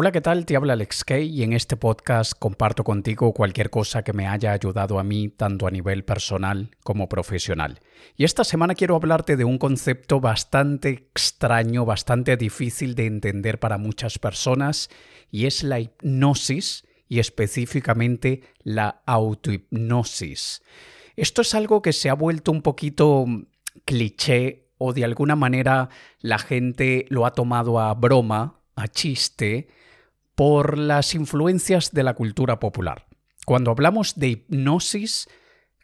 [0.00, 0.46] Hola, ¿qué tal?
[0.46, 4.52] Te habla Alex Kay y en este podcast comparto contigo cualquier cosa que me haya
[4.52, 7.80] ayudado a mí tanto a nivel personal como profesional.
[8.16, 13.76] Y esta semana quiero hablarte de un concepto bastante extraño, bastante difícil de entender para
[13.76, 14.88] muchas personas
[15.32, 20.62] y es la hipnosis y específicamente la autohipnosis.
[21.16, 23.26] Esto es algo que se ha vuelto un poquito
[23.84, 25.88] cliché o de alguna manera
[26.20, 29.66] la gente lo ha tomado a broma, a chiste,
[30.38, 33.08] por las influencias de la cultura popular.
[33.44, 35.28] Cuando hablamos de hipnosis,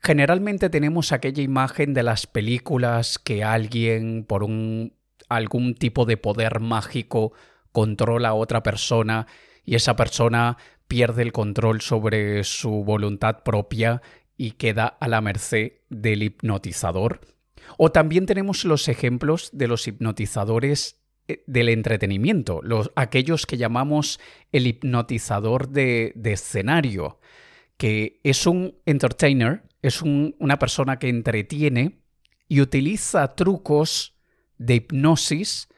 [0.00, 4.94] generalmente tenemos aquella imagen de las películas que alguien por un,
[5.28, 7.32] algún tipo de poder mágico
[7.72, 9.26] controla a otra persona
[9.64, 14.02] y esa persona pierde el control sobre su voluntad propia
[14.36, 17.22] y queda a la merced del hipnotizador.
[17.76, 21.03] O también tenemos los ejemplos de los hipnotizadores
[21.46, 24.20] del entretenimiento, los, aquellos que llamamos
[24.52, 27.18] el hipnotizador de, escenario,
[27.76, 32.00] que es un entertainer, es una persona que entretiene
[32.48, 34.14] y utiliza trucos
[34.58, 35.68] de hipnosis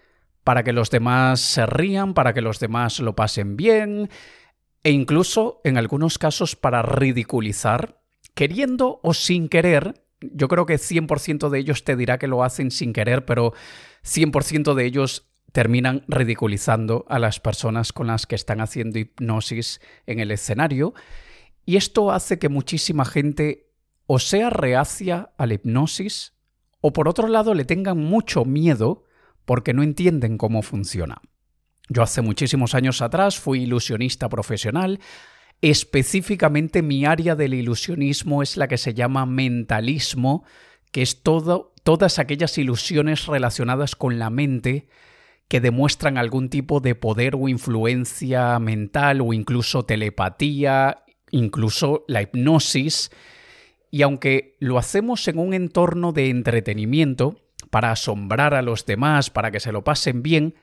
[0.45, 4.09] para que los demás se rían, para que los demás lo pasen bien
[4.85, 8.01] e incluso en algunos casos para ridiculizar,
[8.35, 10.05] queriendo o sin querer.
[10.21, 13.53] Yo creo que 100% de ellos te dirá que lo hacen sin querer, pero
[14.05, 20.21] 100% de ellos terminan ridiculizando a las personas con las que están haciendo hipnosis en
[20.21, 20.93] el escenario
[21.65, 23.71] y esto hace que muchísima gente
[24.05, 26.35] o sea reacia a la hipnosis
[26.83, 29.05] o por otro lado le tengan mucho miedo
[29.47, 31.23] porque no entienden cómo funciona.
[31.89, 35.01] Yo hace muchísimos años atrás fui ilusionista profesional,
[35.63, 40.45] específicamente mi área del ilusionismo es la que se llama mentalismo,
[40.93, 44.87] que es todo, todas aquellas ilusiones relacionadas con la mente
[45.49, 53.11] que demuestran algún tipo de poder o influencia mental o incluso telepatía, incluso la hipnosis.
[53.91, 57.41] Y aunque lo hacemos en un entorno de entretenimiento,
[57.71, 60.55] para asombrar a los demás, para que se lo pasen bien,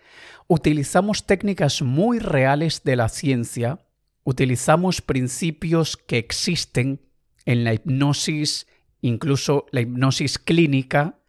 [0.47, 3.79] utilizamos técnicas muy reales de la ciencia,
[4.23, 7.01] utilizamos principios que existen
[7.45, 8.67] en la hipnosis,
[9.01, 11.19] incluso la hipnosis clínica,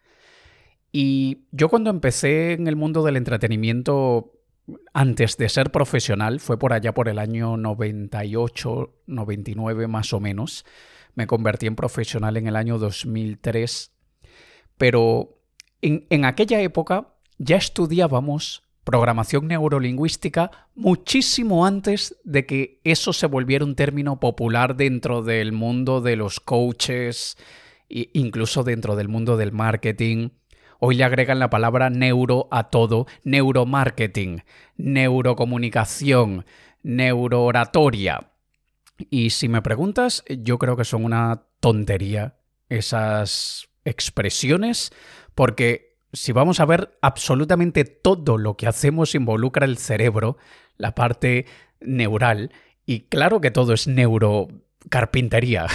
[0.97, 4.31] y yo cuando empecé en el mundo del entretenimiento,
[4.93, 10.65] antes de ser profesional, fue por allá por el año 98, 99 más o menos,
[11.17, 13.91] me convertí en profesional en el año 2003,
[14.79, 15.43] pero
[15.83, 23.65] en, en aquella época ya estudiábamos programación neurolingüística muchísimo antes de que eso se volviera
[23.65, 27.37] un término popular dentro del mundo de los coaches,
[27.89, 30.31] e incluso dentro del mundo del marketing.
[30.87, 34.45] Hoy le agregan la palabra neuro a todo, neuromarketing,
[34.77, 36.45] neurocomunicación,
[36.83, 38.33] neurooratoria.
[39.09, 42.37] Y si me preguntas, yo creo que son una tontería
[42.69, 44.93] esas expresiones,
[45.35, 50.37] porque si vamos a ver, absolutamente todo lo que hacemos involucra el cerebro,
[50.77, 51.47] la parte
[51.81, 52.53] neural,
[52.85, 55.67] y claro que todo es neurocarpintería.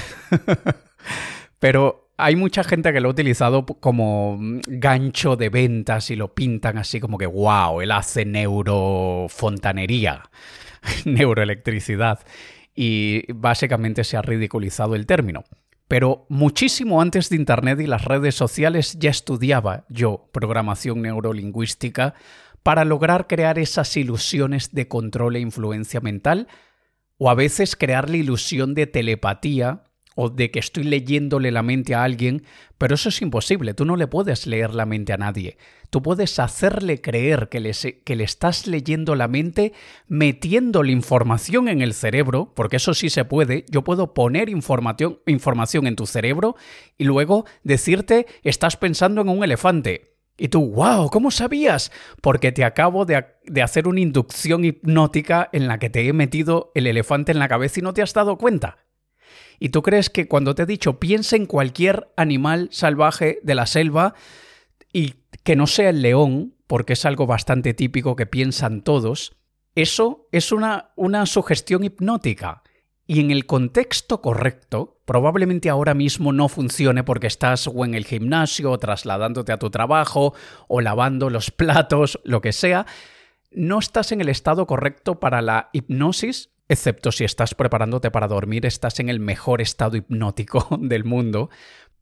[1.59, 6.35] Pero hay mucha gente que lo ha utilizado como mm, gancho de ventas y lo
[6.35, 10.29] pintan así como que, wow, él hace neurofontanería,
[11.05, 12.19] neuroelectricidad.
[12.75, 15.45] Y básicamente se ha ridiculizado el término.
[15.87, 22.13] Pero muchísimo antes de Internet y las redes sociales ya estudiaba yo programación neurolingüística
[22.61, 26.47] para lograr crear esas ilusiones de control e influencia mental
[27.17, 29.83] o a veces crear la ilusión de telepatía
[30.21, 32.43] o de que estoy leyéndole la mente a alguien,
[32.77, 35.57] pero eso es imposible, tú no le puedes leer la mente a nadie.
[35.89, 39.71] Tú puedes hacerle creer que le, que le estás leyendo la mente
[40.09, 45.19] metiendo la información en el cerebro, porque eso sí se puede, yo puedo poner información,
[45.25, 46.57] información en tu cerebro
[46.97, 50.17] y luego decirte, estás pensando en un elefante.
[50.37, 51.93] Y tú, wow, ¿cómo sabías?
[52.21, 56.73] Porque te acabo de, de, hacer una inducción hipnótica en la que te he metido
[56.75, 58.88] el elefante en la cabeza y no te has dado cuenta.
[59.59, 63.65] Y tú crees que cuando te he dicho piensa en cualquier animal salvaje de la
[63.65, 64.13] selva
[64.93, 69.35] y que no sea el león, porque es algo bastante típico que piensan todos,
[69.75, 72.63] eso es una, una sugestión hipnótica.
[73.05, 78.05] Y en el contexto correcto, probablemente ahora mismo no funcione porque estás o en el
[78.05, 80.35] gimnasio, o trasladándote a tu trabajo,
[80.67, 82.85] o lavando los platos, lo que sea,
[83.51, 88.65] no estás en el estado correcto para la hipnosis excepto si estás preparándote para dormir,
[88.65, 91.49] estás en el mejor estado hipnótico del mundo,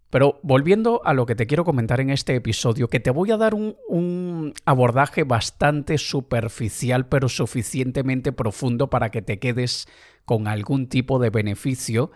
[0.09, 3.37] Pero volviendo a lo que te quiero comentar en este episodio, que te voy a
[3.37, 9.87] dar un, abordaje bastante superficial, pero suficientemente profundo para que te quedes
[10.23, 12.11] con algún tipo de beneficio.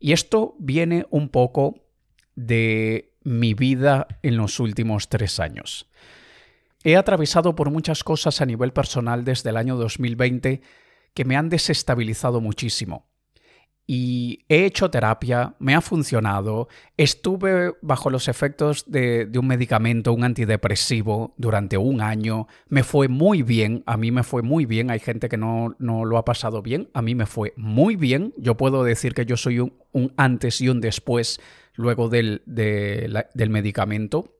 [0.00, 1.84] Y esto viene un poco
[2.34, 5.88] de mi vida en los últimos tres años.
[6.82, 10.62] He atravesado por muchas cosas a nivel personal desde el año 2020
[11.14, 13.08] que me han desestabilizado muchísimo.
[13.86, 20.24] Y he hecho terapia, me ha funcionado, estuve bajo los efectos de, un medicamento, un
[20.24, 25.00] antidepresivo, durante un año, me fue muy bien, a mí me fue muy bien, hay
[25.00, 28.84] gente que no, lo ha pasado bien, a mí me fue muy bien, yo puedo
[28.84, 29.74] decir que yo soy un,
[30.16, 31.38] antes y un después
[31.74, 34.32] luego del, del medicamento,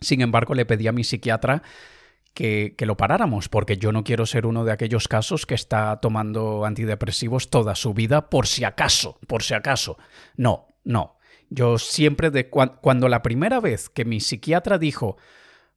[0.00, 1.62] sin embargo le pedí a mi psiquiatra
[2.34, 6.64] que, lo paráramos, porque yo no quiero ser uno de aquellos casos que está tomando
[6.64, 9.98] antidepresivos toda su vida por si acaso, por si acaso.
[10.36, 11.16] No, no.
[11.50, 15.16] Yo siempre, de, cuando la primera vez que mi psiquiatra dijo,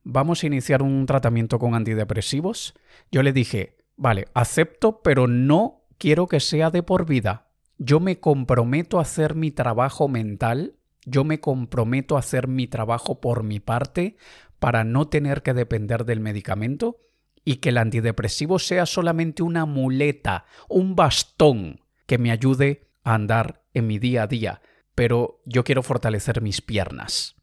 [0.03, 2.75] vamos a iniciar un tratamiento con antidepresivos,
[3.11, 7.47] yo le dije, vale, acepto, pero no quiero que sea de por vida.
[7.79, 13.19] Yo me comprometo a hacer mi trabajo mental, yo me comprometo a hacer mi trabajo
[13.19, 14.15] por mi parte
[14.63, 17.01] para no tener que depender del medicamento
[17.44, 23.65] y que el antidepresivo sea solamente una muleta, un bastón que me ayude a andar
[23.74, 24.62] en mi día a día,
[24.95, 27.36] pero yo quiero fortalecer mis piernas.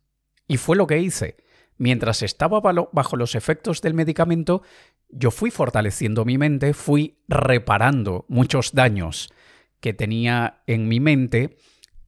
[0.49, 1.37] Y fue lo que hice.
[1.76, 4.62] Mientras estaba bajo los efectos del medicamento,
[5.11, 9.31] yo fui fortaleciendo mi mente, fui reparando muchos daños
[9.81, 11.58] que tenía en mi mente.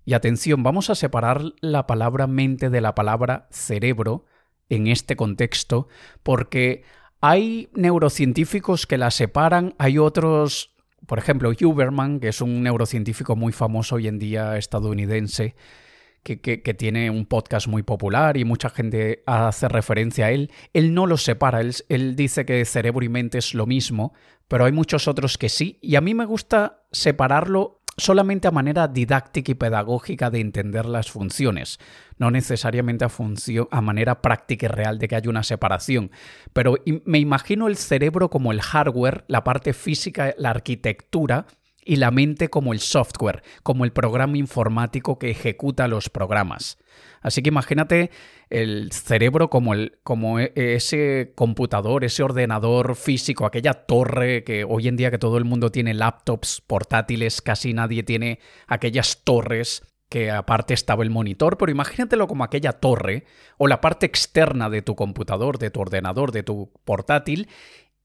[0.07, 4.25] Y atención, vamos a separar la palabra mente de la palabra cerebro,
[4.73, 5.87] en este contexto,
[6.23, 6.83] porque
[7.21, 10.75] hay neurocientíficos que la separan, hay otros,
[11.07, 15.55] por ejemplo, Huberman, que es un neurocientífico muy famoso hoy en día estadounidense,
[16.23, 16.37] que,
[16.79, 21.23] tiene un podcast muy popular y mucha gente hace referencia a él, él no los
[21.23, 24.15] separa, él, él, dice que cerebro y mente es lo mismo,
[24.49, 28.89] pero hay muchos otros que sí, y a mí me gusta separarlo solamente a manera
[28.89, 31.79] didáctica y pedagógica de entender las funciones,
[32.19, 33.11] no necesariamente a,
[33.71, 36.11] a manera práctica y real de que haya una separación.
[36.53, 41.47] Pero me imagino el cerebro como el hardware, la parte física, la arquitectura,
[41.85, 46.79] y la mente como el software, como el programa informático que ejecuta los programas.
[47.21, 48.11] Así que imagínate
[48.51, 54.89] el cerebro como, el, como e, ese computador, ese ordenador físico, aquella torre que hoy
[54.89, 60.31] en día que todo el mundo tiene laptops portátiles, casi nadie tiene aquellas torres que
[60.31, 63.25] aparte estaba el monitor, pero imagínatelo como aquella torre
[63.57, 67.49] o la parte externa de tu computador, de tu ordenador, de tu portátil,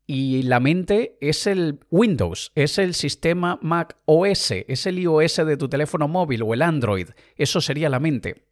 [0.09, 5.57] y la mente es el Windows, es el sistema Mac OS, es el iOS de
[5.57, 7.09] tu teléfono móvil o el Android.
[7.35, 8.45] Eso sería la mente.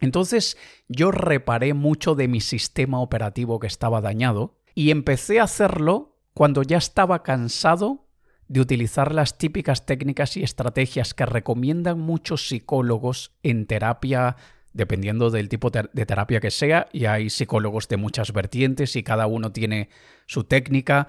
[0.00, 0.56] Entonces
[0.88, 6.62] yo reparé mucho de mi sistema operativo que estaba dañado y empecé a hacerlo cuando
[6.62, 8.08] ya estaba cansado
[8.48, 14.36] de utilizar las típicas técnicas y estrategias que recomiendan muchos psicólogos en terapia
[14.72, 19.26] dependiendo del tipo de terapia que sea, y hay psicólogos de muchas vertientes y cada
[19.26, 19.88] uno tiene
[20.26, 21.08] su técnica.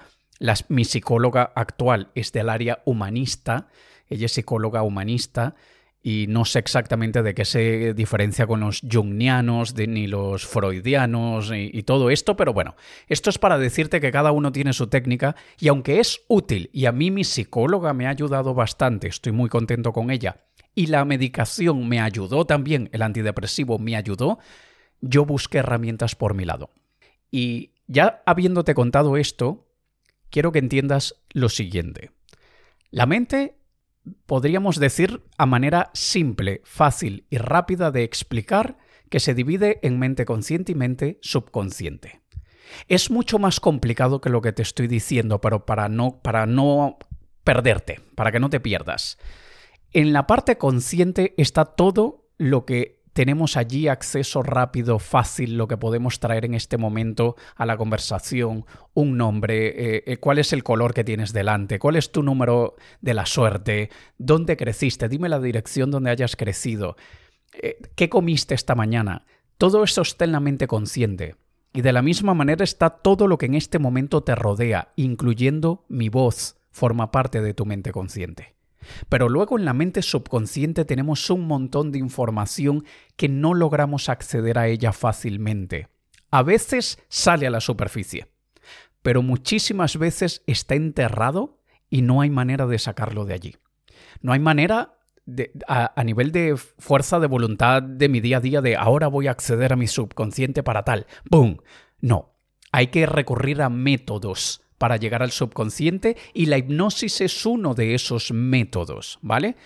[0.68, 3.68] mi psicóloga actual es del área humanista,
[4.08, 5.54] ella es psicóloga humanista
[6.06, 11.82] y no sé exactamente de qué se diferencia con los jungianos ni los freudianos y,
[11.82, 12.76] todo esto, pero bueno,
[13.08, 16.84] esto es para decirte que cada uno tiene su técnica y aunque es útil y
[16.84, 20.44] a mí mi psicóloga me ha ayudado bastante, estoy muy contento con ella,
[20.74, 24.38] y la medicación me ayudó también, el antidepresivo me ayudó,
[25.00, 26.70] yo busqué herramientas por mi lado.
[27.30, 29.66] Y ya habiéndote contado esto,
[30.30, 32.10] quiero que entiendas lo siguiente.
[32.90, 33.56] La mente,
[34.26, 38.78] podríamos decir a manera simple, fácil y rápida de explicar,
[39.10, 42.22] que se divide en mente consciente y mente subconsciente.
[42.88, 46.98] Es mucho más complicado que lo que te estoy diciendo, pero para no, para no
[47.44, 49.18] perderte, para que no te pierdas.
[49.94, 55.76] En la parte consciente está todo lo que tenemos allí acceso rápido, fácil, lo que
[55.76, 60.64] podemos traer en este momento a la conversación, un nombre, eh, eh, cuál es el
[60.64, 65.38] color que tienes delante, cuál es tu número de la suerte, dónde creciste, dime la
[65.38, 66.96] dirección donde hayas crecido,
[67.52, 69.24] eh, qué comiste esta mañana.
[69.58, 71.36] Todo eso está en la mente consciente.
[71.72, 75.84] Y de la misma manera está todo lo que en este momento te rodea, incluyendo
[75.88, 78.53] mi voz, forma parte de tu mente consciente.
[79.08, 82.84] Pero luego en la mente subconsciente tenemos un montón de información
[83.16, 85.88] que no logramos acceder a ella fácilmente.
[86.30, 88.26] A veces sale a la superficie,
[89.02, 93.56] pero muchísimas veces está enterrado y no hay manera de sacarlo de allí.
[94.20, 94.98] No hay manera
[95.68, 99.30] a, nivel de fuerza de voluntad de mi día a día de ahora voy a
[99.30, 101.06] acceder a mi subconsciente para tal.
[101.30, 101.62] ¡Boom!
[102.00, 102.34] No,
[102.72, 107.94] hay que recurrir a métodos para llegar al subconsciente y la hipnosis es uno de
[107.94, 109.56] esos métodos, ¿vale?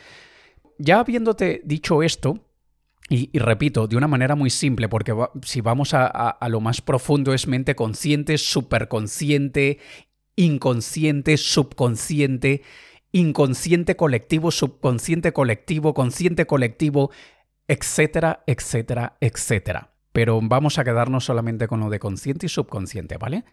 [0.79, 2.39] Ya habiéndote dicho esto,
[3.09, 7.35] y, repito, de una manera muy simple, porque si vamos a, a, lo más profundo
[7.35, 9.81] es mente consciente, superconsciente,
[10.37, 12.63] inconsciente, subconsciente,
[13.11, 17.11] inconsciente colectivo, subconsciente colectivo, consciente colectivo,
[17.67, 19.91] etcétera, etcétera, etcétera.
[20.19, 23.45] Pero vamos a quedarnos solamente con lo de consciente y subconsciente, ¿vale?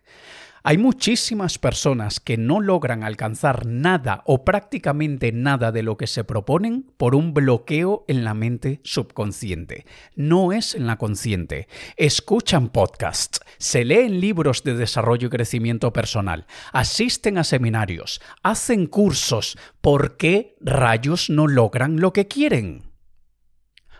[0.63, 6.24] Hay muchísimas personas que no logran alcanzar nada o prácticamente nada de lo que se
[6.24, 9.86] proponen por un bloqueo en la mente subconsciente.
[10.15, 11.67] No es en la consciente.
[11.98, 19.55] Escuchan podcasts, se leen libros de desarrollo y crecimiento personal, asisten a seminarios, hacen cursos.
[19.81, 22.95] ¿Por qué rayos no logran lo que quieren?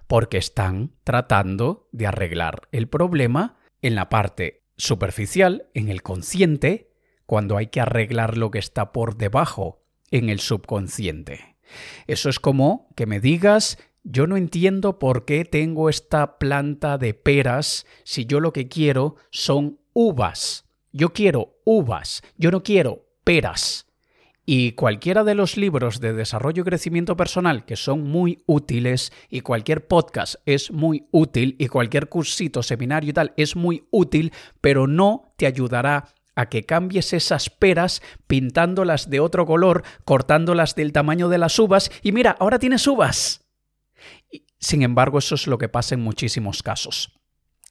[0.08, 6.92] Porque están tratando de arreglar el problema en la parte superficial, en el consciente,
[7.26, 11.56] cuando hay que arreglar lo que está por debajo, en el subconsciente.
[12.08, 17.14] Eso es como que me digas, yo no entiendo por qué tengo esta planta de
[17.14, 20.66] peras si yo lo que quiero son uvas.
[20.92, 23.85] Yo quiero uvas, yo no quiero peras.
[24.46, 29.42] Y cualquiera de los libros de desarrollo y crecimiento personal que son muy útiles y
[29.42, 34.86] cualquier podcast es muy útil y cualquier cursito, seminario y tal es muy útil, pero
[34.86, 41.28] no te ayudará a que cambies esas peras pintándolas de otro color, cortándolas del tamaño
[41.30, 43.46] de las uvas y mira, ahora tienes uvas.
[44.60, 47.20] Sin embargo, eso es lo que pasa en muchísimos casos.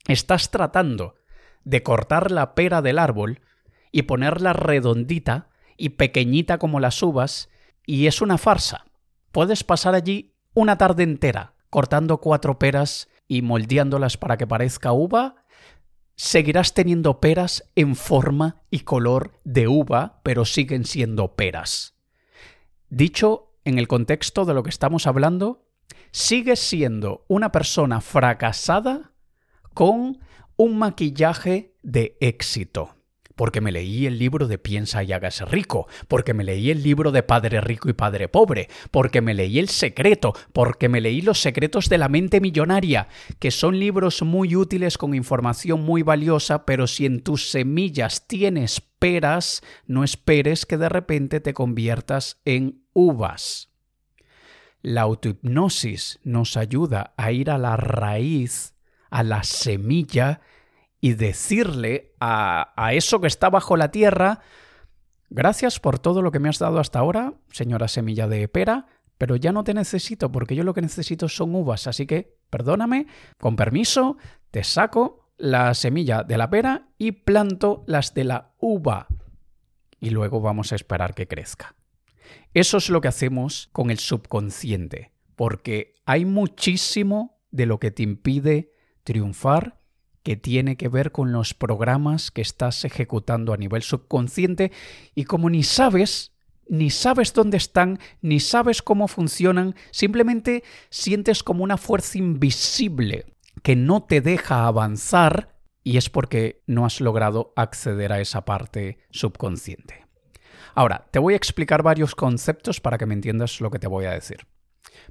[0.09, 1.15] Estás tratando
[1.63, 3.41] de cortar la pera del árbol
[3.93, 7.49] y ponerla redondita y pequeñita como las uvas,
[7.87, 8.85] y es una farsa.
[9.33, 15.45] Puedes pasar allí una tarde entera cortando cuatro peras y moldeándolas para que parezca uva,
[16.15, 21.97] seguirás teniendo peras en forma y color de uva, pero siguen siendo peras.
[22.91, 25.67] Dicho en el contexto de lo que estamos hablando,
[26.13, 29.11] sigues siendo una persona fracasada
[29.75, 30.21] con
[30.57, 32.94] un maquillaje de éxito
[33.37, 37.13] porque me leí el libro de Piensa y hágase rico, porque me leí el libro
[37.13, 41.41] de Padre rico y Padre pobre, porque me leí El secreto, porque me leí Los
[41.41, 46.87] secretos de la mente millonaria, que son libros muy útiles con información muy valiosa, pero
[46.87, 53.71] si en tus semillas tienes peras, no esperes que de repente te conviertas en uvas.
[54.83, 58.75] La autohipnosis nos ayuda a ir a la raíz,
[59.11, 60.41] a la semilla,
[61.05, 64.41] y decirle a, eso que está bajo la tierra,
[65.29, 68.87] gracias por todo lo que me has dado hasta ahora, señora semilla de pera,
[69.19, 73.07] pero ya no te necesito porque yo lo que necesito son uvas, así que perdóname,
[73.39, 74.17] con permiso,
[74.51, 79.07] te saco la semilla de la pera y planto las de la uva.
[80.01, 81.77] Y luego vamos a esperar que crezca.
[82.55, 88.05] Eso es lo que hacemos con el subconsciente, porque hay muchísimo de lo que te
[88.05, 89.84] impide triunfar
[90.25, 94.73] que tiene que ver con los programas que estás ejecutando a nivel subconsciente
[95.15, 96.33] y como ni sabes,
[96.67, 103.27] ni sabes dónde están, ni sabes cómo funcionan, simplemente sientes como una fuerza invisible
[103.63, 105.55] que no te deja avanzar
[105.85, 110.07] y es porque no has logrado acceder a esa parte subconsciente.
[110.75, 114.07] Ahora, te voy a explicar varios conceptos para que me entiendas lo que te voy
[114.07, 114.47] a decir.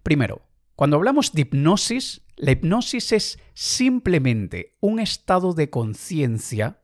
[0.02, 0.42] Primero,
[0.76, 6.80] cuando hablamos de hipnosis, la hipnosis es simplemente un estado de conciencia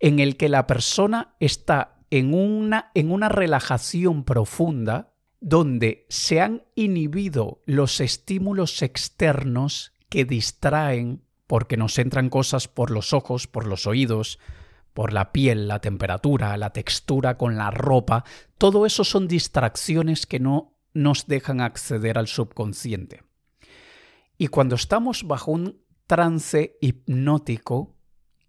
[0.00, 6.64] en el que la persona está en una, en una relajación profunda donde se han
[6.74, 13.86] inhibido los estímulos externos que distraen porque nos entran cosas por los ojos, por los
[13.86, 14.38] oídos,
[14.92, 18.24] por la piel, la temperatura, la textura con la ropa.
[18.58, 23.22] Todo eso son distracciones que no nos dejan acceder al subconsciente.
[24.38, 27.96] Y cuando estamos bajo un trance hipnótico,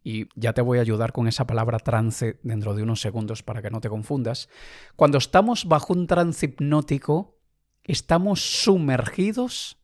[0.03, 3.61] y ya te voy a ayudar con esa palabra trance dentro de unos segundos para
[3.61, 4.49] que no te confundas,
[4.95, 7.39] cuando estamos bajo un trance hipnótico,
[7.83, 9.77] estamos sumergidos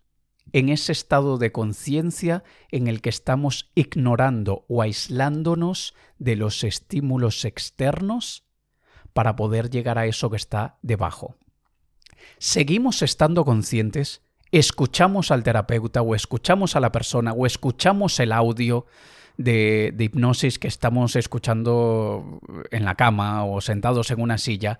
[0.52, 7.46] en ese estado de conciencia en el que estamos ignorando o aislándonos de los estímulos
[7.46, 8.46] externos
[9.14, 11.38] para poder llegar a eso que está debajo.
[12.38, 14.22] Seguimos estando conscientes,
[14.52, 18.86] escuchamos al terapeuta o escuchamos a la persona o escuchamos el audio
[19.38, 24.80] de, hipnosis que estamos escuchando en la cama o sentados en una silla,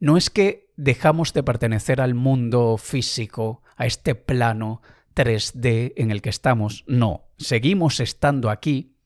[0.00, 4.80] no es que dejamos de pertenecer al mundo físico, a este plano
[5.14, 6.84] 3D en el que estamos.
[6.86, 8.96] No, seguimos estando aquí,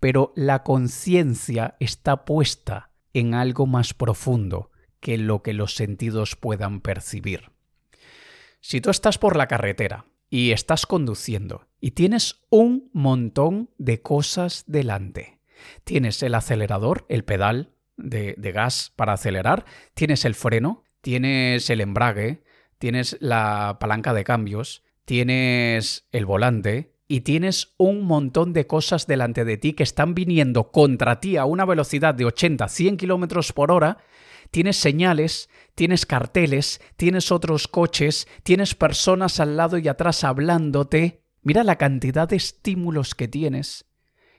[0.00, 4.70] pero la conciencia está puesta en algo más profundo
[5.00, 7.50] que lo que los sentidos puedan percibir.
[8.60, 14.64] Si tú estás por la carretera y estás conduciendo y tienes un montón de cosas
[14.66, 15.40] delante,
[15.84, 19.64] tienes el acelerador, el pedal de, de gas para acelerar,
[19.94, 22.42] tienes el freno, tienes el embrague,
[22.78, 29.44] tienes la palanca de cambios, tienes el volante y tienes un montón de cosas delante
[29.44, 33.72] de ti que están viniendo contra ti a una velocidad de 80, 100 kilómetros por
[33.72, 33.98] hora,
[34.50, 41.22] tienes señales, tienes carteles, tienes otros coches, tienes personas al lado y atrás hablándote.
[41.42, 43.86] Mira la cantidad de estímulos que tienes.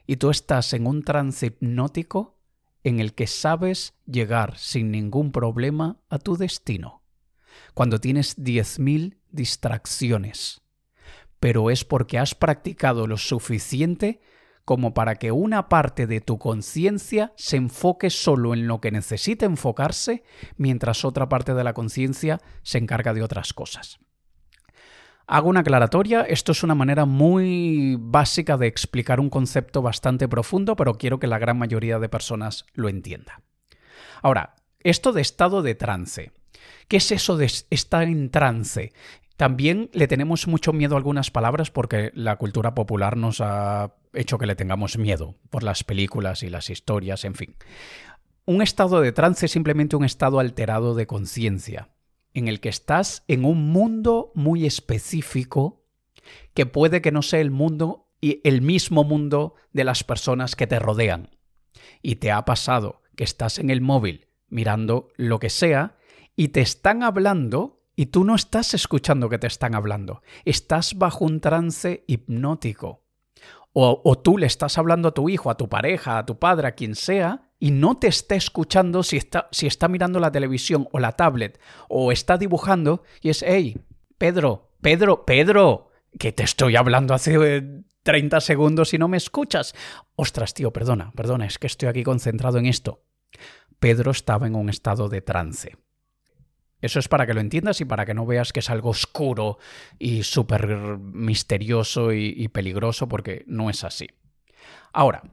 [0.05, 2.39] Y tú estás en un trance hipnótico
[2.83, 7.03] en el que sabes llegar sin ningún problema a tu destino.
[7.73, 10.61] Cuando tienes 10.000 distracciones,
[11.39, 14.21] pero es porque has practicado lo suficiente
[14.69, 19.47] como para que una parte de tu conciencia se enfoque solo en lo que necesita
[19.47, 20.21] enfocarse,
[20.57, 23.97] mientras otra parte de la conciencia se encarga de otras cosas.
[25.25, 30.75] Hago una aclaratoria, esto es una manera muy básica de explicar un concepto bastante profundo,
[30.75, 33.41] pero quiero que la gran mayoría de personas lo entienda.
[34.21, 36.31] Ahora, esto de estado de trance.
[36.87, 38.93] ¿Qué es eso de estar en trance?
[39.39, 44.37] También le tenemos mucho miedo a algunas palabras porque la cultura popular nos ha hecho
[44.37, 47.55] que le tengamos miedo por las películas y las historias, en fin.
[48.43, 51.87] Un estado de trance es simplemente un estado alterado de conciencia,
[52.33, 55.85] en el que estás en un mundo muy específico
[56.53, 60.67] que puede que no sea el mundo y el mismo mundo de las personas que
[60.67, 61.29] te rodean.
[62.01, 65.95] Y te ha pasado que estás en el móvil mirando lo que sea
[66.35, 70.21] y te están hablando y tú no estás escuchando que te están hablando.
[70.45, 73.03] Estás bajo un trance hipnótico.
[73.73, 76.75] O, tú le estás hablando a tu hijo, a tu pareja, a tu padre, a
[76.75, 81.59] quien sea, y no te está escuchando si está, mirando la televisión o la tablet
[81.89, 83.81] o está dibujando y es, hey,
[84.17, 89.75] Pedro, Pedro, Pedro, que te estoy hablando hace 30 eh, segundos y no me escuchas.
[90.15, 93.03] Ostras, tío, perdona, perdona, es que estoy aquí concentrado en esto.
[93.77, 95.75] Pedro estaba en un estado de trance.
[96.81, 99.57] Eso es para que lo entiendas y para que no veas que es algo oscuro
[99.97, 104.07] y súper misterioso y, peligroso, porque no es así.
[104.93, 105.23] Ahora,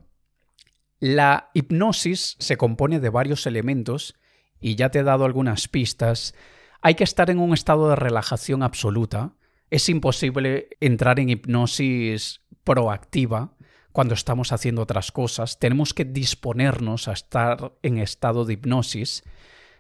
[0.99, 4.17] la hipnosis se compone de varios elementos
[4.61, 6.35] y ya te he dado algunas pistas.
[6.81, 9.35] Hay que estar en un estado de relajación absoluta.
[9.71, 13.53] Es imposible entrar en hipnosis proactiva
[13.93, 15.61] cuando estamos haciendo otras cosas.
[15.61, 19.23] Tenemos que disponernos a estar en estado de hipnosis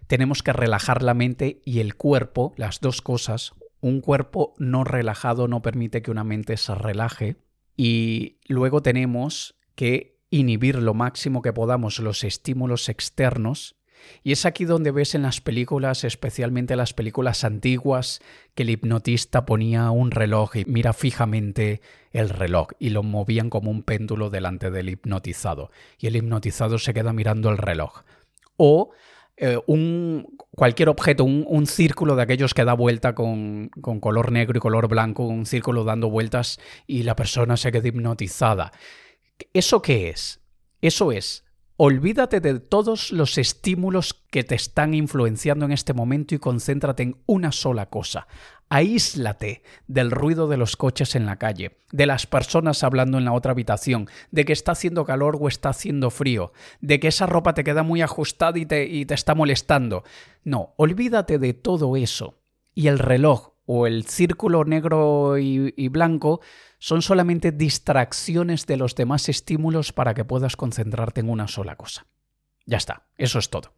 [0.06, 3.52] tenemos que relajar la mente y el cuerpo, las dos cosas.
[3.80, 7.36] Un cuerpo no relajado no permite que una mente se relaje.
[7.76, 13.76] Y luego tenemos que inhibir lo máximo que podamos los estímulos externos.
[14.22, 18.20] Y es aquí donde ves en las películas, especialmente las películas antiguas,
[18.54, 21.80] que el hipnotista ponía un reloj y mira fijamente
[22.12, 25.70] el reloj y lo movían como un péndulo delante del hipnotizado.
[25.98, 28.02] Y el hipnotizado se queda mirando el reloj.
[28.56, 28.92] O
[29.36, 34.56] eh, un, cualquier objeto, un, círculo de aquellos que da vuelta con, con, color negro
[34.56, 38.72] y color blanco, un círculo dando vueltas y la persona se queda hipnotizada.
[39.52, 40.40] ¿Eso qué es?
[40.80, 41.46] Eso es
[41.78, 47.18] Olvídate de todos los estímulos que te están influenciando en este momento y concéntrate en
[47.26, 48.26] una sola cosa.
[48.68, 53.32] Aíslate del ruido de los coches en la calle, de las personas hablando en la
[53.32, 57.54] otra habitación, de que está haciendo calor o está haciendo frío, de que esa ropa
[57.54, 60.02] te queda muy ajustada y te, y te está molestando.
[60.42, 62.38] No, olvídate de todo eso.
[62.74, 66.40] Y el reloj o el círculo negro y, blanco
[66.78, 72.06] son solamente distracciones de los demás estímulos para que puedas concentrarte en una sola cosa.
[72.64, 73.72] Ya está, eso es todo.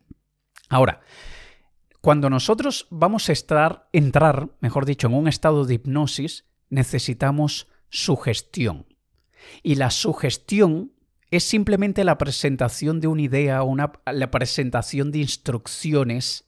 [0.68, 1.00] Ahora,
[2.00, 3.34] cuando nosotros vamos a
[3.92, 8.86] entrar, mejor dicho, en un estado de hipnosis, necesitamos sugestión.
[9.62, 10.92] Y la sugestión
[11.30, 16.44] es simplemente la presentación de una idea, una, la presentación de instrucciones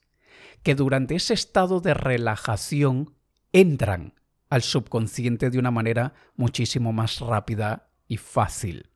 [0.62, 3.14] que durante ese estado de relajación
[3.52, 4.14] entran
[4.48, 8.89] al subconsciente de una manera muchísimo más rápida y fácil.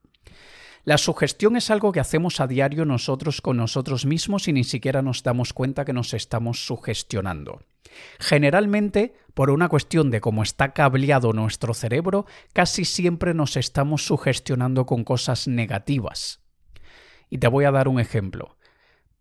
[0.84, 5.00] La sugestión es algo que hacemos a diario nosotros con nosotros mismos y ni siquiera
[5.00, 7.62] nos damos cuenta que nos estamos sugestionando.
[8.18, 14.84] Generalmente, por una cuestión de cómo está cableado nuestro cerebro, casi siempre nos estamos sugestionando
[14.84, 16.40] con cosas negativas.
[17.30, 18.58] Y te voy a dar un ejemplo.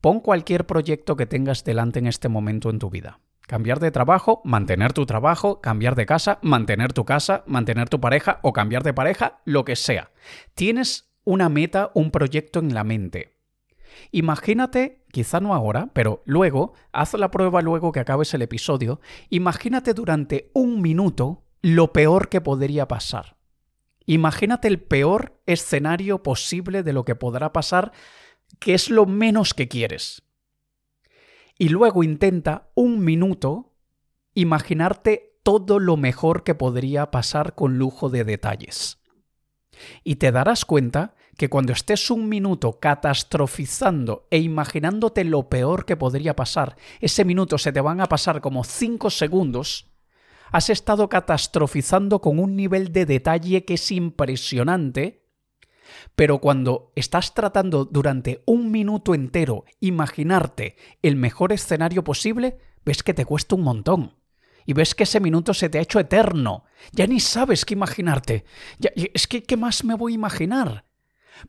[0.02, 3.22] Pon cualquier proyecto que tengas delante en este momento en tu vida.
[3.48, 8.40] Cambiar de trabajo, mantener tu trabajo, cambiar de casa, mantener tu casa, mantener tu pareja
[8.42, 10.12] o cambiar de pareja, lo que sea.
[10.56, 13.38] Tienes una meta, un proyecto en la mente.
[14.12, 19.94] Imagínate, quizá no ahora, pero luego, haz la prueba luego que acabes el episodio, imagínate
[19.94, 23.38] durante un minuto lo peor que podría pasar.
[24.06, 27.94] Imagínate el peor escenario posible de lo que podrá pasar,
[28.60, 30.24] que es lo menos que quieres.
[31.58, 33.74] Y luego intenta un minuto
[34.34, 39.03] imaginarte todo lo mejor que podría pasar con lujo de detalles.
[40.04, 45.98] Y te darás cuenta que cuando estés un minuto catastrofizando e imaginándote lo peor que
[45.98, 49.88] podría pasar, ese minuto se te van a pasar como cinco segundos,
[50.52, 55.26] has estado catastrofizando con un nivel de detalle que es impresionante,
[56.16, 63.14] pero cuando estás tratando durante un minuto entero imaginarte el mejor escenario posible, ves que
[63.14, 64.23] te cuesta un montón
[64.66, 66.66] y ves que ese minuto se te ha hecho eterno.
[66.92, 68.46] Ya ni sabes qué imaginarte.
[68.96, 70.86] es que, ¿qué más me voy a imaginar?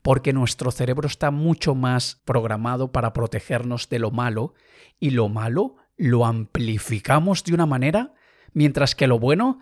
[0.02, 4.54] Porque nuestro cerebro está mucho más programado para protegernos de lo malo
[4.98, 8.14] y lo malo lo amplificamos de una manera,
[8.52, 9.60] mientras que lo bueno,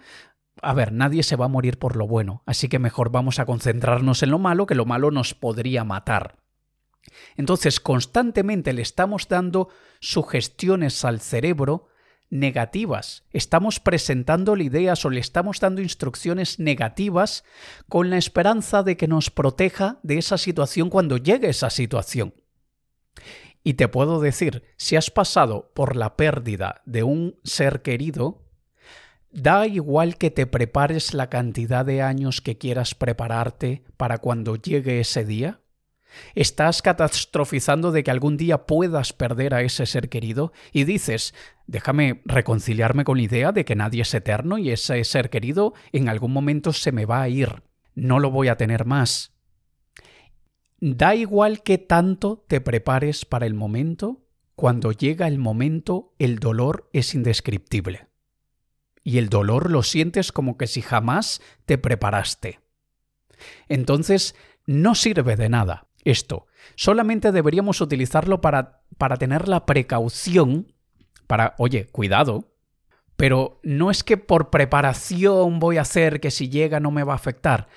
[0.63, 3.47] a ver, nadie se va a morir por lo bueno, así que mejor vamos a
[3.47, 6.39] concentrarnos en lo malo, que lo malo nos podría matar.
[7.37, 9.69] Entonces, constantemente le estamos dando
[10.01, 11.89] sugestiones al cerebro
[12.33, 13.25] negativas.
[13.31, 17.45] Estamos presentándole ideas o le estamos dando instrucciones negativas
[17.89, 22.35] con la esperanza de que nos proteja de esa situación cuando llegue esa situación.
[23.63, 28.43] Y te puedo decir, si has pasado por la pérdida de un ser querido,
[29.31, 35.01] da igual que te prepares la cantidad de años que quieras prepararte para cuando llegue
[35.01, 35.61] ese día,
[36.35, 41.35] Estás catastrofizando de que algún día puedas perder a ese ser querido y dices,
[41.67, 46.09] déjame reconciliarme con la idea de que nadie es eterno y ese ser querido en
[46.09, 47.63] algún momento se me va a ir,
[47.95, 49.33] no lo voy a tener más.
[50.81, 56.89] Da igual que tanto te prepares para el momento, cuando llega el momento el dolor
[56.93, 58.09] es indescriptible.
[59.05, 62.61] Y el dolor lo sientes como que si jamás te preparaste.
[63.69, 64.35] Entonces,
[64.67, 66.47] no sirve de nada esto.
[66.75, 70.73] Solamente deberíamos utilizarlo para, para tener la precaución,
[71.27, 72.53] para, oye, cuidado,
[73.17, 77.13] pero no es que por preparación voy a hacer que si llega no me va
[77.13, 77.69] a afectar.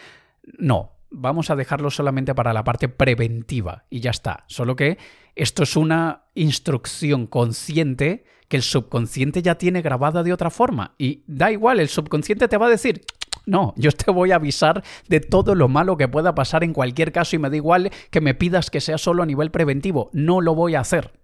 [0.57, 4.45] No, vamos a dejarlo solamente para la parte preventiva y ya está.
[4.47, 4.97] Solo que
[5.35, 10.93] esto es una instrucción consciente que el subconsciente ya tiene grabada de otra forma.
[10.97, 13.01] Y da igual, el subconsciente te va a decir,
[13.45, 17.12] no, yo te voy a avisar de todo lo malo que pueda pasar en cualquier
[17.12, 20.10] caso y me da igual que me pidas que sea solo a nivel preventivo.
[20.13, 21.19] No lo voy a hacer.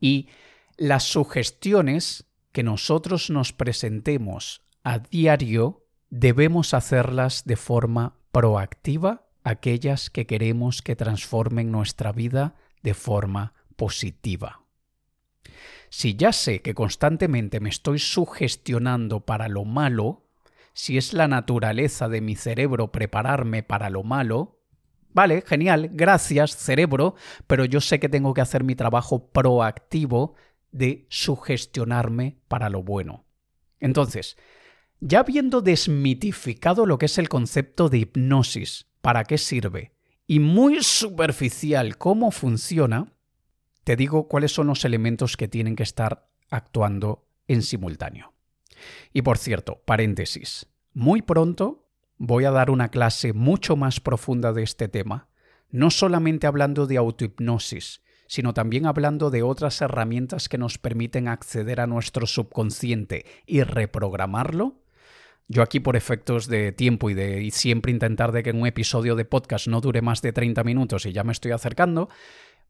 [0.00, 0.28] Y
[0.76, 10.26] las sugestiones que nosotros nos presentemos a diario debemos hacerlas de forma proactiva, aquellas que
[10.26, 14.60] queremos que transformen nuestra vida de forma positiva.
[15.90, 20.23] Si ya sé que constantemente me estoy sugestionando para lo malo,
[20.74, 24.60] si es la naturaleza de mi cerebro prepararme para lo malo,
[25.12, 27.14] vale, genial, gracias cerebro,
[27.46, 30.34] pero yo sé que tengo que hacer mi trabajo proactivo
[30.72, 33.24] de sugestionarme para lo bueno.
[33.78, 34.36] Entonces,
[35.00, 39.92] ya habiendo desmitificado lo que es el concepto de hipnosis, para qué sirve,
[40.26, 43.12] y muy superficial cómo funciona,
[43.84, 48.33] te digo cuáles son los elementos que tienen que estar actuando en simultáneo.
[49.12, 51.84] Y por cierto, paréntesis, muy pronto
[52.18, 55.28] voy a dar una clase mucho más profunda de este tema,
[55.70, 61.80] no solamente hablando de autohipnosis, sino también hablando de otras herramientas que nos permiten acceder
[61.80, 64.80] a nuestro subconsciente y reprogramarlo.
[65.46, 69.26] Yo aquí por efectos de tiempo y de siempre intentar de que un episodio de
[69.26, 72.08] podcast no dure más de 30 minutos y ya me estoy acercando,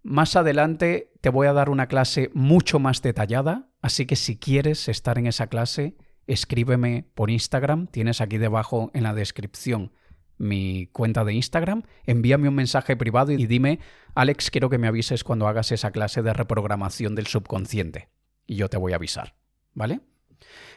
[0.02, 4.88] más adelante te voy a dar una clase mucho más detallada, así que si quieres
[4.88, 5.96] estar en esa clase,
[6.26, 9.92] escríbeme por Instagram, tienes aquí debajo en la descripción
[10.36, 13.78] mi cuenta de Instagram, envíame un mensaje privado y dime,
[14.14, 18.08] Alex, quiero que me avises cuando hagas esa clase de reprogramación del subconsciente.
[18.46, 19.36] Y yo te voy a avisar,
[19.72, 20.00] ¿vale?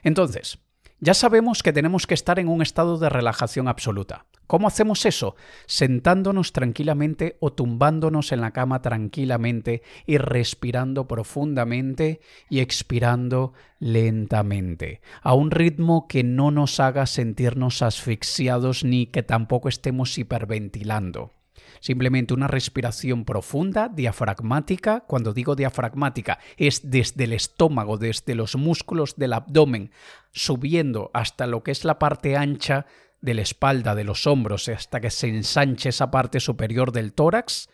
[0.03, 0.59] Entonces,
[0.99, 4.25] ya sabemos que tenemos que estar en un estado de relajación absoluta.
[4.47, 5.35] ¿Cómo hacemos eso?
[5.65, 15.33] Sentándonos tranquilamente o tumbándonos en la cama tranquilamente y respirando profundamente y expirando lentamente, a
[15.33, 21.31] un ritmo que no nos haga sentirnos asfixiados ni que tampoco estemos hiperventilando.
[21.79, 25.01] Simplemente una respiración profunda, diafragmática.
[25.01, 29.91] Cuando digo diafragmática, es desde el estómago, desde los músculos del abdomen,
[30.31, 32.85] subiendo hasta lo que es la parte ancha
[33.21, 37.69] de la espalda, de los hombros, hasta que se ensanche esa parte superior del tórax.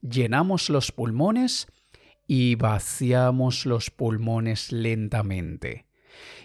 [0.00, 1.68] Llenamos los pulmones
[2.26, 5.85] y vaciamos los pulmones lentamente.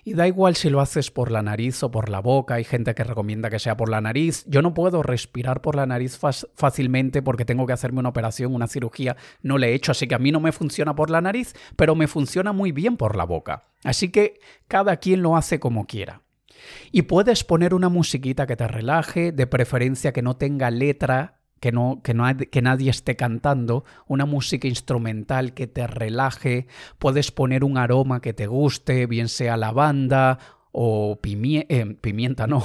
[0.03, 2.95] Y da igual si lo haces por la nariz o por la boca, hay gente
[2.95, 4.43] que recomienda que sea por la nariz.
[4.47, 6.19] Yo no puedo respirar por la nariz
[6.55, 10.15] fácilmente porque tengo que hacerme una operación, una cirugía, no le he hecho, así que
[10.15, 13.25] a mí no me funciona por la nariz, pero me funciona muy bien por la
[13.25, 13.65] boca.
[13.83, 16.21] Así que cada quien lo hace como quiera.
[16.91, 21.71] Y puedes poner una musiquita que te relaje, de preferencia que no tenga letra que,
[21.71, 27.63] no, que, no que nadie esté cantando, una música instrumental que te relaje, puedes poner
[27.63, 30.39] un aroma que te guste, bien sea lavanda
[30.73, 32.63] o eh, pimienta, no,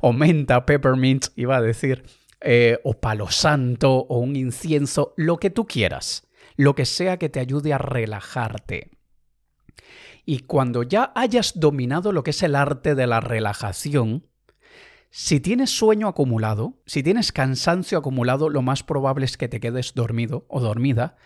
[0.00, 2.04] o menta, peppermint, iba a decir,
[2.40, 6.26] eh, o palo santo o un incienso, lo que tú quieras,
[6.56, 8.90] lo que sea que te ayude a relajarte.
[10.24, 14.29] Y cuando ya hayas dominado lo que es el arte de la relajación,
[15.10, 19.94] si tienes sueño acumulado, si tienes cansancio acumulado, lo más probable es que te quedes
[19.94, 21.16] dormido o dormida.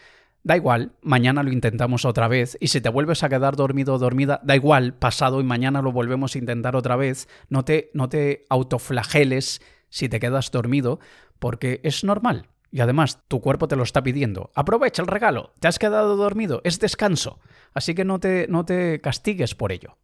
[0.43, 3.99] Da igual, mañana lo intentamos otra vez y si te vuelves a quedar dormido o
[3.99, 7.29] dormida, da igual, pasado y mañana lo volvemos a intentar otra vez.
[7.49, 10.99] No te, no te autoflageles si te quedas dormido,
[11.39, 12.49] porque es normal.
[12.71, 14.51] Y además, tu cuerpo te lo está pidiendo.
[14.55, 15.53] Aprovecha el regalo.
[15.61, 16.61] Te has quedado dormido.
[16.65, 17.39] Es descanso.
[17.73, 19.97] Así que no te, no te castigues por ello.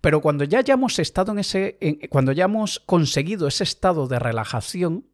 [0.00, 1.78] Pero cuando ya hayamos estado en ese,
[2.10, 5.08] cuando ya hemos conseguido ese estado de relajación,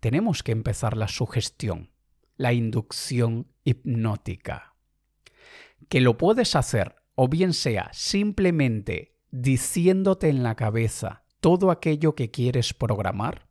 [0.00, 1.90] tenemos que empezar la sugestión,
[2.36, 4.74] la inducción hipnótica.
[5.88, 12.30] Que lo puedes hacer, o bien sea simplemente diciéndote en la cabeza todo aquello que
[12.30, 13.48] quieres programar.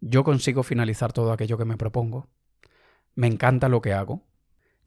[0.00, 2.28] Yo consigo finalizar todo aquello que me propongo.
[3.14, 4.25] Me encanta lo que hago.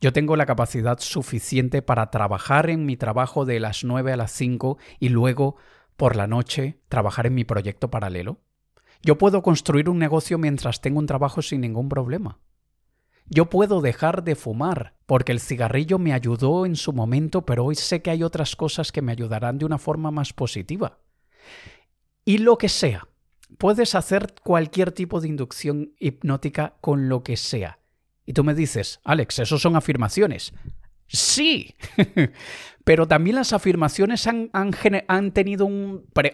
[0.02, 4.32] Yo tengo la capacidad suficiente para trabajar en mi trabajo de las 9 a las
[4.32, 5.58] 5 y luego,
[5.98, 8.40] por la noche, trabajar en mi proyecto paralelo.
[9.02, 12.40] Yo puedo construir un negocio mientras tengo un trabajo sin ningún problema.
[13.26, 17.76] Yo puedo dejar de fumar, porque el cigarrillo me ayudó en su momento, pero hoy
[17.76, 20.98] sé que hay otras cosas que me ayudarán de una forma más positiva.
[22.26, 23.08] Y lo que sea.
[23.58, 27.79] Puedes hacer cualquier tipo de inducción hipnótica con lo que sea.
[28.30, 30.54] Y tú me dices, Alex, esos son afirmaciones.
[31.08, 31.74] Sí,
[32.84, 35.68] pero también las afirmaciones han, han, tenido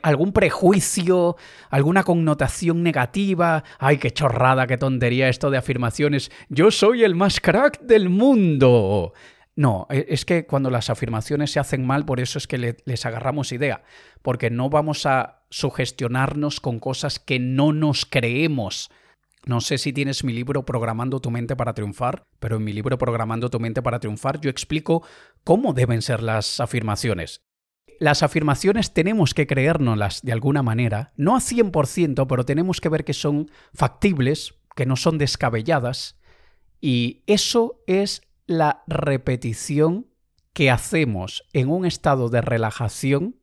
[0.01, 1.37] algún prejuicio,
[1.69, 3.63] alguna connotación negativa.
[3.79, 6.31] Ay, qué chorrada, qué tontería esto de afirmaciones.
[6.49, 9.13] Yo soy el más crack del mundo.
[9.55, 13.05] No, e, es que cuando las afirmaciones se hacen mal, por eso es que les
[13.05, 13.83] agarramos idea,
[14.21, 18.91] porque no vamos a sugestionarnos con cosas que no nos creemos.
[19.45, 22.97] No sé si tienes mi libro Programando tu mente para triunfar, pero en mi libro
[22.97, 25.03] Programando tu mente para triunfar yo explico
[25.43, 27.41] cómo deben ser las afirmaciones.
[27.99, 33.05] Las afirmaciones tenemos que creérnoslas de alguna manera, no a 100%, pero tenemos que ver
[33.05, 36.19] que son factibles, que no son descabelladas,
[36.81, 40.07] y eso es la repetición
[40.53, 43.35] que hacemos en un estado de relajación,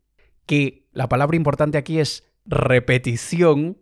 [0.46, 3.78] que la palabra importante aquí es repetición,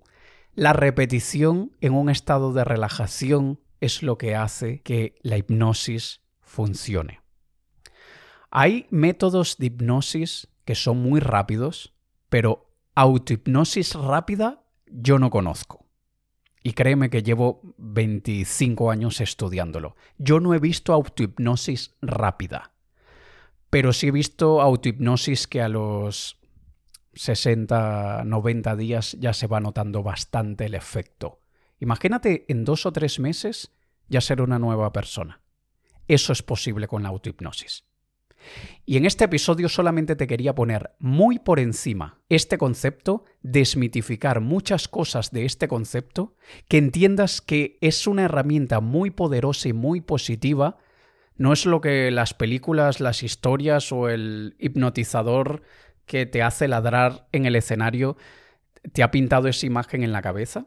[0.61, 7.23] la repetición en un estado de relajación es lo que hace que la hipnosis funcione.
[8.51, 11.94] Hay métodos de hipnosis que son muy rápidos,
[12.29, 15.87] pero autohipnosis rápida yo no conozco.
[16.62, 19.96] Y créeme que llevo 25 años estudiándolo.
[20.18, 22.75] Yo no he visto autohipnosis rápida,
[23.70, 26.38] pero sí he visto autohipnosis que a los
[27.14, 31.40] 60, 90 días ya se va notando bastante el efecto.
[31.79, 33.73] Imagínate en dos o tres meses
[34.09, 35.40] ya ser una nueva persona.
[36.09, 37.85] Eso es posible con la autohipnosis.
[38.87, 44.88] Y en este episodio solamente te quería poner muy por encima este concepto, desmitificar muchas
[44.88, 46.35] cosas de este concepto,
[46.68, 50.79] que entiendas que es una herramienta muy poderosa y muy positiva.
[51.37, 55.62] No es lo que las películas, las historias o el hipnotizador
[56.11, 58.16] que te hace ladrar en el escenario
[58.92, 60.66] te ha pintado esa imagen en la cabeza?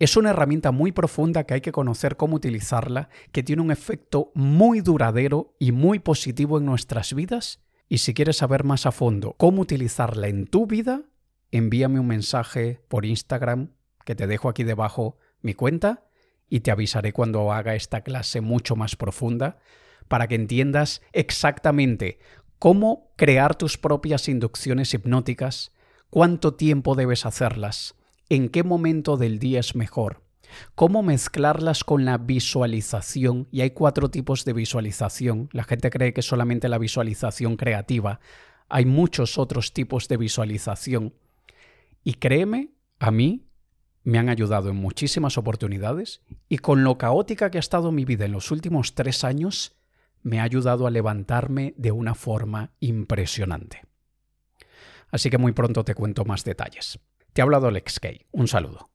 [0.00, 4.32] Es una herramienta muy profunda que hay que conocer cómo utilizarla, que tiene un efecto
[4.34, 7.62] muy duradero y muy positivo en nuestras vidas.
[7.88, 11.02] Y si quieres saber más a fondo cómo utilizarla en tu vida,
[11.52, 13.70] envíame un mensaje por Instagram,
[14.04, 16.08] que te dejo aquí debajo mi cuenta,
[16.48, 19.58] y te avisaré cuando haga esta clase mucho más profunda,
[20.08, 22.18] para que entiendas exactamente
[22.58, 25.72] cómo crear tus propias inducciones hipnóticas,
[26.10, 27.94] cuánto tiempo debes hacerlas,
[28.28, 30.22] en qué momento del día es mejor,
[30.74, 33.48] cómo mezclarlas con la visualización.
[33.50, 35.48] Y hay cuatro tipos de visualización.
[35.52, 38.20] La gente cree que solamente la visualización creativa.
[38.68, 41.14] Hay muchos otros tipos de visualización.
[42.04, 43.48] Y créeme, a mí
[44.04, 48.24] me han ayudado en muchísimas oportunidades y con lo caótica que ha estado mi vida
[48.24, 49.76] en los últimos tres años,
[50.28, 53.82] me ha ayudado a levantarme de una forma impresionante.
[55.10, 57.00] Así que muy pronto te cuento más detalles.
[57.32, 58.26] Te ha hablado Alex Kay.
[58.30, 58.90] Un saludo.